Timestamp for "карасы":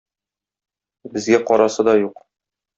1.53-1.89